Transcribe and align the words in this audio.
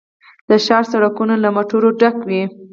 د 0.49 0.51
ښار 0.65 0.83
سړکونه 0.91 1.35
له 1.43 1.49
موټرو 1.55 1.89
ډک 1.99 2.15
وي 2.27 2.43